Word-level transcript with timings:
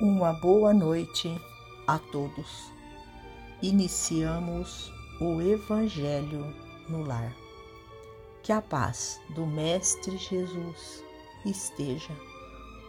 Uma 0.00 0.32
boa 0.32 0.74
noite 0.74 1.40
a 1.86 2.00
todos. 2.00 2.68
Iniciamos 3.62 4.92
o 5.20 5.40
Evangelho 5.40 6.52
no 6.88 7.04
lar. 7.04 7.32
Que 8.42 8.50
a 8.50 8.60
paz 8.60 9.20
do 9.36 9.46
Mestre 9.46 10.18
Jesus 10.18 11.00
esteja 11.46 12.12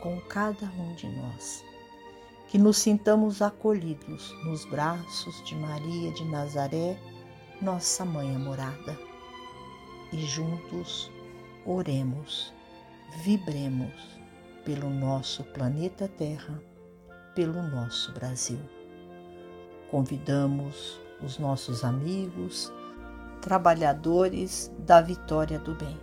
com 0.00 0.18
cada 0.22 0.64
um 0.64 0.94
de 0.94 1.06
nós. 1.08 1.62
Que 2.48 2.56
nos 2.56 2.78
sintamos 2.78 3.42
acolhidos 3.42 4.34
nos 4.42 4.64
braços 4.64 5.44
de 5.44 5.54
Maria 5.56 6.10
de 6.10 6.24
Nazaré, 6.24 6.98
nossa 7.60 8.02
mãe 8.06 8.34
amorada. 8.34 8.98
E 10.10 10.24
juntos 10.24 11.10
oremos, 11.66 12.50
vibremos 13.22 13.92
pelo 14.64 14.88
nosso 14.88 15.44
planeta 15.44 16.08
Terra 16.08 16.58
pelo 17.34 17.62
nosso 17.62 18.12
Brasil. 18.12 18.60
Convidamos 19.90 21.00
os 21.22 21.38
nossos 21.38 21.84
amigos, 21.84 22.72
trabalhadores 23.40 24.72
da 24.78 25.00
vitória 25.00 25.58
do 25.58 25.74
bem, 25.74 25.98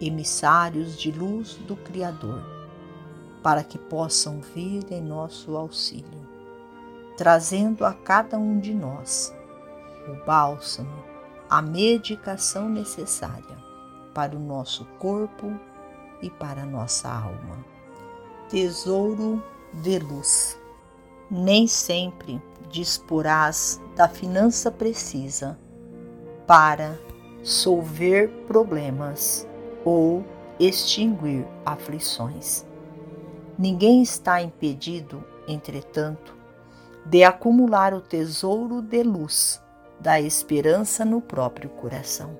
emissários 0.00 0.96
de 0.96 1.10
luz 1.10 1.54
do 1.66 1.76
Criador, 1.76 2.42
para 3.42 3.62
que 3.62 3.78
possam 3.78 4.40
vir 4.40 4.84
em 4.90 5.02
nosso 5.02 5.56
auxílio, 5.56 6.28
trazendo 7.16 7.84
a 7.84 7.92
cada 7.92 8.38
um 8.38 8.58
de 8.58 8.74
nós 8.74 9.34
o 10.08 10.24
bálsamo, 10.24 11.04
a 11.48 11.62
medicação 11.62 12.68
necessária 12.68 13.56
para 14.14 14.34
o 14.36 14.40
nosso 14.40 14.84
corpo 14.98 15.52
e 16.22 16.30
para 16.30 16.62
a 16.62 16.66
nossa 16.66 17.08
alma. 17.08 17.64
Tesouro 18.48 19.42
luz. 19.98 20.58
Nem 21.30 21.66
sempre 21.66 22.40
disporás 22.70 23.80
da 23.94 24.08
finança 24.08 24.70
precisa 24.70 25.58
para 26.46 26.98
solver 27.42 28.28
problemas 28.46 29.46
ou 29.84 30.24
extinguir 30.58 31.46
aflições. 31.64 32.64
Ninguém 33.58 34.02
está 34.02 34.42
impedido, 34.42 35.24
entretanto, 35.48 36.36
de 37.04 37.24
acumular 37.24 37.94
o 37.94 38.00
tesouro 38.00 38.82
de 38.82 39.02
luz 39.02 39.62
da 40.00 40.20
esperança 40.20 41.04
no 41.04 41.20
próprio 41.20 41.70
coração. 41.70 42.38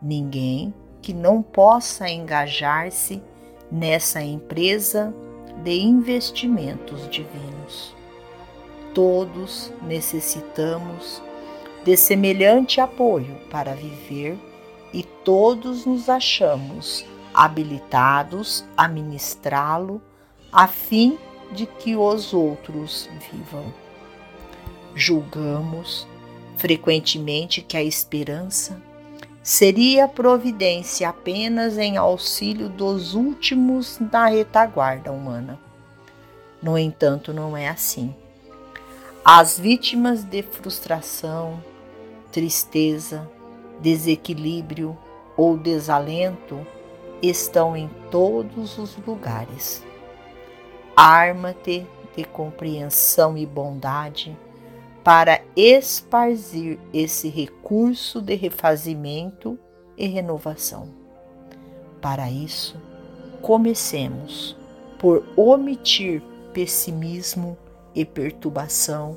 Ninguém 0.00 0.72
que 1.02 1.12
não 1.12 1.42
possa 1.42 2.08
engajar-se 2.08 3.22
nessa 3.70 4.22
empresa 4.22 5.14
de 5.62 5.78
investimentos 5.80 7.08
divinos. 7.10 7.94
Todos 8.94 9.72
necessitamos 9.82 11.22
de 11.84 11.96
semelhante 11.96 12.80
apoio 12.80 13.38
para 13.50 13.74
viver 13.74 14.38
e 14.92 15.02
todos 15.02 15.86
nos 15.86 16.08
achamos 16.08 17.04
habilitados 17.34 18.64
a 18.76 18.88
ministrá-lo 18.88 20.00
a 20.50 20.66
fim 20.66 21.18
de 21.52 21.66
que 21.66 21.94
os 21.96 22.32
outros 22.32 23.08
vivam. 23.30 23.72
Julgamos 24.94 26.06
frequentemente 26.56 27.62
que 27.62 27.76
a 27.76 27.82
esperança 27.82 28.82
seria 29.48 30.06
providência 30.06 31.08
apenas 31.08 31.78
em 31.78 31.96
auxílio 31.96 32.68
dos 32.68 33.14
últimos 33.14 33.96
da 33.98 34.26
retaguarda 34.26 35.10
humana. 35.10 35.58
No 36.62 36.76
entanto, 36.76 37.32
não 37.32 37.56
é 37.56 37.66
assim. 37.66 38.14
As 39.24 39.58
vítimas 39.58 40.22
de 40.22 40.42
frustração, 40.42 41.62
tristeza, 42.30 43.26
desequilíbrio 43.80 44.94
ou 45.34 45.56
desalento 45.56 46.60
estão 47.22 47.74
em 47.74 47.88
todos 48.10 48.76
os 48.76 48.98
lugares. 48.98 49.82
Arma-te 50.94 51.86
de 52.14 52.22
compreensão 52.22 53.38
e 53.38 53.46
bondade 53.46 54.36
para 55.08 55.40
esparzir 55.56 56.78
esse 56.92 57.30
recurso 57.30 58.20
de 58.20 58.34
refazimento 58.34 59.58
e 59.96 60.06
renovação. 60.06 60.90
Para 61.98 62.30
isso, 62.30 62.76
comecemos 63.40 64.54
por 64.98 65.24
omitir 65.34 66.22
pessimismo 66.52 67.56
e 67.94 68.04
perturbação 68.04 69.16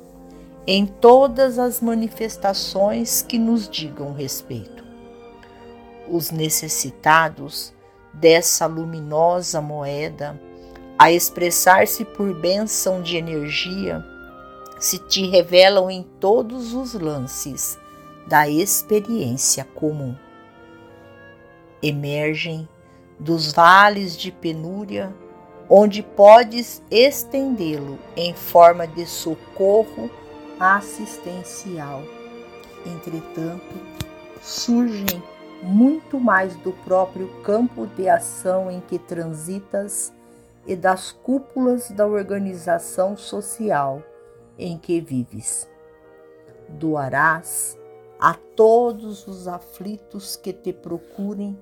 em 0.66 0.86
todas 0.86 1.58
as 1.58 1.82
manifestações 1.82 3.20
que 3.20 3.38
nos 3.38 3.68
digam 3.68 4.14
respeito. 4.14 4.82
Os 6.08 6.30
necessitados 6.30 7.70
dessa 8.14 8.64
luminosa 8.64 9.60
moeda, 9.60 10.40
a 10.98 11.12
expressar-se 11.12 12.02
por 12.02 12.32
bênção 12.40 13.02
de 13.02 13.18
energia, 13.18 14.02
se 14.82 14.98
te 14.98 15.24
revelam 15.28 15.88
em 15.88 16.02
todos 16.02 16.74
os 16.74 16.92
lances 16.92 17.78
da 18.26 18.48
experiência 18.48 19.64
comum. 19.64 20.16
Emergem 21.80 22.68
dos 23.16 23.52
vales 23.52 24.16
de 24.16 24.32
penúria, 24.32 25.14
onde 25.70 26.02
podes 26.02 26.82
estendê-lo 26.90 27.96
em 28.16 28.34
forma 28.34 28.84
de 28.84 29.06
socorro 29.06 30.10
assistencial. 30.58 32.02
Entretanto, 32.84 33.76
surgem 34.42 35.22
muito 35.62 36.18
mais 36.18 36.56
do 36.56 36.72
próprio 36.84 37.28
campo 37.44 37.86
de 37.86 38.08
ação 38.08 38.68
em 38.68 38.80
que 38.80 38.98
transitas 38.98 40.12
e 40.66 40.74
das 40.74 41.12
cúpulas 41.12 41.88
da 41.92 42.04
organização 42.04 43.16
social 43.16 44.02
em 44.58 44.78
que 44.78 45.00
vives. 45.00 45.68
Doarás 46.68 47.78
a 48.20 48.34
todos 48.34 49.26
os 49.26 49.48
aflitos 49.48 50.36
que 50.36 50.52
te 50.52 50.72
procurem 50.72 51.58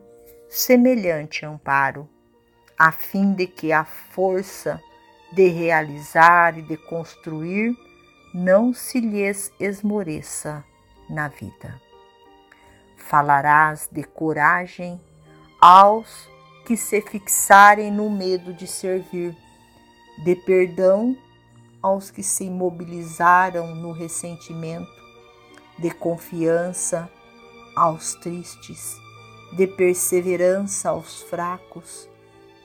semelhante 0.49 1.47
amparo, 1.47 2.09
a 2.79 2.93
fim 2.93 3.33
de 3.33 3.47
que 3.47 3.73
a 3.73 3.85
força 3.85 4.81
de 5.33 5.49
realizar 5.49 6.59
e 6.59 6.63
de 6.63 6.77
construir 6.77 7.75
não 8.35 8.73
se 8.73 9.01
lhes 9.01 9.53
esmoreça 9.59 10.65
na 11.09 11.29
vida. 11.29 11.81
Falarás 12.97 13.89
de 13.91 14.03
coragem 14.05 15.01
aos 15.61 16.29
que 16.67 16.77
se 16.77 17.01
fixarem 17.01 17.91
no 17.91 18.09
medo 18.11 18.53
de 18.53 18.67
servir, 18.67 19.37
de 20.23 20.37
perdão 20.37 21.17
aos 21.83 22.11
que 22.11 22.23
se 22.23 22.45
imobilizaram 22.45 23.75
no 23.75 23.93
ressentimento, 23.93 24.91
de 25.79 25.91
confiança 25.91 27.11
aos 27.75 28.15
tristes, 28.15 28.97
de 29.53 29.67
perseverança 29.67 30.91
aos 30.91 31.23
fracos, 31.23 32.09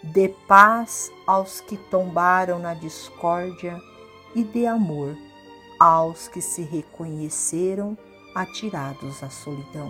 de 0.04 0.30
paz 0.48 1.12
aos 1.26 1.62
que 1.62 1.78
tombaram 1.78 2.60
na 2.60 2.74
discórdia 2.74 3.82
e 4.36 4.44
de 4.44 4.66
amor 4.68 5.16
aos 5.80 6.28
que 6.28 6.42
se 6.42 6.62
reconheceram 6.62 7.98
atirados 8.36 9.24
à 9.24 9.30
solidão. 9.30 9.90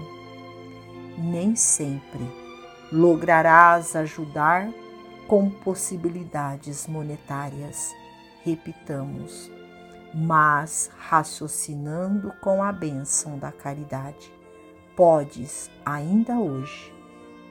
Nem 1.17 1.55
sempre 1.55 2.23
lograrás 2.91 3.95
ajudar 3.95 4.69
com 5.27 5.49
possibilidades 5.49 6.87
monetárias 6.87 7.93
repitamos, 8.45 9.51
mas 10.13 10.91
raciocinando 10.95 12.31
com 12.39 12.61
a 12.61 12.71
bênção 12.71 13.39
da 13.39 13.51
caridade, 13.51 14.31
podes, 14.95 15.69
ainda 15.83 16.37
hoje, 16.37 16.93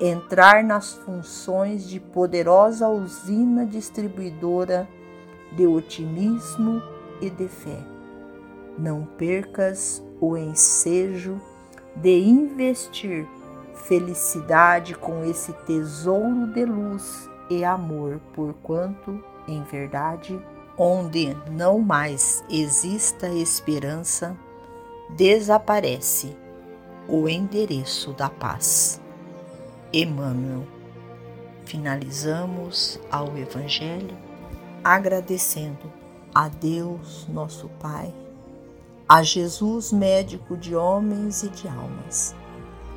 entrar 0.01 0.63
nas 0.63 0.95
funções 0.95 1.89
de 1.89 1.99
poderosa 1.99 2.89
usina 2.89 3.67
distribuidora 3.67 4.89
de 5.53 5.67
otimismo 5.67 6.81
e 7.21 7.29
de 7.29 7.49
fé. 7.49 7.83
Não 8.79 9.05
percas 9.05 10.03
o 10.21 10.37
ensejo 10.37 11.41
de 11.97 12.21
investir 12.21 13.27
felicidade 13.75 14.95
com 14.95 15.25
esse 15.25 15.53
tesouro 15.65 16.47
de 16.47 16.65
luz 16.65 17.29
e 17.51 17.65
amor, 17.65 18.21
porquanto, 18.33 19.23
em 19.47 19.63
verdade, 19.65 20.41
onde 20.77 21.37
não 21.51 21.79
mais 21.79 22.45
exista 22.51 23.29
esperança, 23.29 24.37
desaparece 25.11 26.37
o 27.09 27.29
endereço 27.29 28.13
da 28.13 28.29
paz. 28.29 29.01
Emmanuel. 29.93 30.67
Finalizamos 31.65 33.01
ao 33.11 33.37
Evangelho 33.39 34.17
agradecendo 34.83 35.91
a 36.35 36.49
Deus, 36.49 37.27
nosso 37.29 37.69
Pai, 37.81 38.13
a 39.09 39.23
Jesus, 39.23 39.93
médico 39.93 40.57
de 40.57 40.75
homens 40.75 41.43
e 41.43 41.49
de 41.49 41.69
almas, 41.69 42.35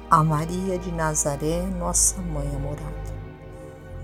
a 0.10 0.24
Maria 0.24 0.78
de 0.78 0.92
Nazaré, 0.92 1.62
nossa 1.62 2.20
mãe 2.22 2.48
amorada, 2.48 3.14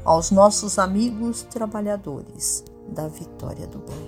aos 0.06 0.32
nossos 0.32 0.80
amigos 0.80 1.42
trabalhadores 1.44 2.64
da 2.90 3.08
vitória 3.08 3.68
do 3.68 3.80
bem, 3.80 4.08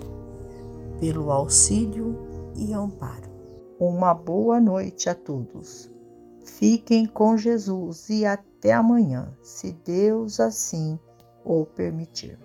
pelo 1.00 1.31
auxílio 1.31 2.16
e 2.56 2.74
amparo. 2.74 3.30
Uma 3.80 4.13
boa 4.13 4.60
noite 4.60 5.10
a 5.10 5.16
todos. 5.16 5.92
Fiquem 6.45 7.06
com 7.06 7.36
Jesus 7.36 8.10
e 8.10 8.25
até 8.25 8.74
amanhã, 8.74 9.36
se 9.42 9.74
Deus 9.74 10.39
assim 10.39 10.98
o 11.44 11.66
permitir. 11.66 12.39